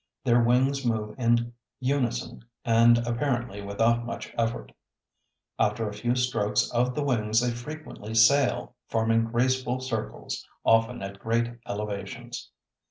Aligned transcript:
Their 0.23 0.41
wings 0.43 0.83
move 0.83 1.13
in 1.19 1.53
unison 1.79 2.45
and 2.65 2.97
apparently 3.07 3.61
without 3.61 4.03
much 4.03 4.33
effort. 4.35 4.71
After 5.59 5.87
a 5.87 5.93
few 5.93 6.15
strokes 6.15 6.71
of 6.71 6.95
the 6.95 7.03
wings 7.03 7.39
they 7.41 7.51
frequently 7.51 8.15
sail, 8.15 8.73
forming 8.87 9.25
graceful 9.25 9.79
circles, 9.79 10.43
often 10.65 11.03
at 11.03 11.19
great 11.19 11.51
elevations. 11.67 12.49